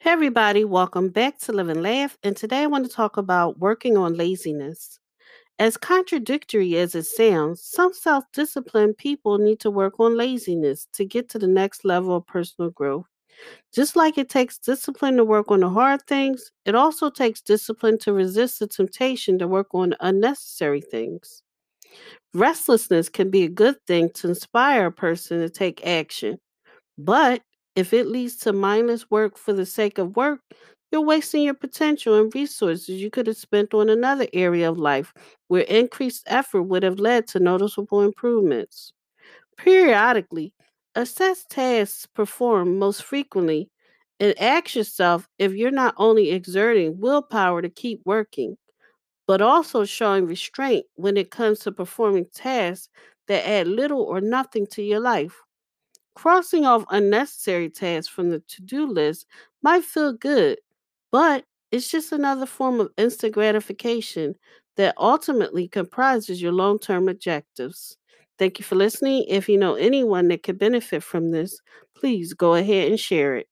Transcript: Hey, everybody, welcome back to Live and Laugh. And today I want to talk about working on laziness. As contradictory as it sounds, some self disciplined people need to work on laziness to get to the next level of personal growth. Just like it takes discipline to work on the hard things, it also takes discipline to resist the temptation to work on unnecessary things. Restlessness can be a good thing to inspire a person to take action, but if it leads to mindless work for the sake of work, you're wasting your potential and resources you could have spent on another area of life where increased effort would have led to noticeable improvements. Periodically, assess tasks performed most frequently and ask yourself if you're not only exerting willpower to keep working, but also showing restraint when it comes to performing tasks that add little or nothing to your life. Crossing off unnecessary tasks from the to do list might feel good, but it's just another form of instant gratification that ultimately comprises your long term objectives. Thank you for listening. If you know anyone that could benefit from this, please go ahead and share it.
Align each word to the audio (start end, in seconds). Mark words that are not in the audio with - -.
Hey, 0.00 0.10
everybody, 0.10 0.64
welcome 0.64 1.08
back 1.10 1.38
to 1.40 1.52
Live 1.52 1.68
and 1.68 1.82
Laugh. 1.82 2.16
And 2.22 2.36
today 2.36 2.62
I 2.62 2.66
want 2.66 2.86
to 2.86 2.90
talk 2.92 3.16
about 3.18 3.58
working 3.58 3.96
on 3.96 4.14
laziness. 4.14 4.98
As 5.58 5.76
contradictory 5.76 6.76
as 6.78 6.94
it 6.94 7.04
sounds, 7.06 7.62
some 7.64 7.92
self 7.94 8.24
disciplined 8.32 8.98
people 8.98 9.38
need 9.38 9.60
to 9.60 9.70
work 9.70 10.00
on 10.00 10.16
laziness 10.16 10.88
to 10.94 11.04
get 11.04 11.28
to 11.30 11.38
the 11.38 11.48
next 11.48 11.84
level 11.84 12.16
of 12.16 12.26
personal 12.26 12.70
growth. 12.70 13.06
Just 13.74 13.96
like 13.96 14.18
it 14.18 14.28
takes 14.30 14.58
discipline 14.58 15.16
to 15.18 15.24
work 15.24 15.50
on 15.50 15.60
the 15.60 15.70
hard 15.70 16.02
things, 16.06 16.52
it 16.66 16.74
also 16.76 17.10
takes 17.10 17.42
discipline 17.42 17.98
to 18.00 18.12
resist 18.12 18.60
the 18.60 18.68
temptation 18.68 19.38
to 19.40 19.48
work 19.48 19.68
on 19.74 19.94
unnecessary 20.00 20.80
things. 20.82 21.42
Restlessness 22.34 23.08
can 23.08 23.30
be 23.30 23.44
a 23.44 23.48
good 23.48 23.76
thing 23.86 24.10
to 24.14 24.28
inspire 24.28 24.86
a 24.86 24.92
person 24.92 25.40
to 25.40 25.48
take 25.50 25.86
action, 25.86 26.38
but 26.98 27.42
if 27.76 27.92
it 27.92 28.06
leads 28.08 28.36
to 28.38 28.52
mindless 28.52 29.10
work 29.10 29.38
for 29.38 29.52
the 29.52 29.66
sake 29.66 29.98
of 29.98 30.16
work, 30.16 30.40
you're 30.92 31.02
wasting 31.02 31.42
your 31.42 31.54
potential 31.54 32.14
and 32.18 32.34
resources 32.34 32.88
you 32.90 33.10
could 33.10 33.26
have 33.28 33.36
spent 33.36 33.74
on 33.74 33.88
another 33.90 34.26
area 34.32 34.70
of 34.70 34.78
life 34.78 35.12
where 35.48 35.62
increased 35.62 36.24
effort 36.26 36.62
would 36.64 36.82
have 36.82 37.00
led 37.00 37.26
to 37.28 37.40
noticeable 37.40 38.02
improvements. 38.02 38.92
Periodically, 39.58 40.54
assess 40.94 41.44
tasks 41.44 42.06
performed 42.06 42.78
most 42.78 43.02
frequently 43.02 43.70
and 44.20 44.38
ask 44.40 44.74
yourself 44.76 45.28
if 45.38 45.52
you're 45.54 45.70
not 45.70 45.94
only 45.98 46.30
exerting 46.30 46.98
willpower 47.00 47.62
to 47.62 47.68
keep 47.68 48.00
working, 48.06 48.56
but 49.26 49.42
also 49.42 49.84
showing 49.84 50.26
restraint 50.26 50.86
when 50.96 51.16
it 51.16 51.30
comes 51.30 51.60
to 51.60 51.72
performing 51.72 52.26
tasks 52.34 52.88
that 53.28 53.48
add 53.48 53.68
little 53.68 54.02
or 54.02 54.20
nothing 54.20 54.66
to 54.68 54.82
your 54.82 55.00
life. 55.00 55.42
Crossing 56.16 56.66
off 56.66 56.84
unnecessary 56.90 57.70
tasks 57.70 58.08
from 58.12 58.30
the 58.30 58.40
to 58.40 58.62
do 58.62 58.86
list 58.86 59.24
might 59.62 59.84
feel 59.84 60.12
good, 60.12 60.58
but 61.12 61.44
it's 61.70 61.88
just 61.90 62.10
another 62.12 62.46
form 62.46 62.80
of 62.80 62.90
instant 62.96 63.34
gratification 63.34 64.34
that 64.76 64.94
ultimately 64.98 65.68
comprises 65.68 66.42
your 66.42 66.52
long 66.52 66.78
term 66.80 67.08
objectives. 67.08 67.98
Thank 68.38 68.58
you 68.58 68.64
for 68.64 68.74
listening. 68.76 69.24
If 69.28 69.48
you 69.48 69.58
know 69.58 69.74
anyone 69.76 70.28
that 70.28 70.42
could 70.42 70.58
benefit 70.58 71.02
from 71.04 71.30
this, 71.30 71.60
please 71.94 72.34
go 72.34 72.54
ahead 72.54 72.88
and 72.90 72.98
share 73.00 73.36
it. 73.36 73.48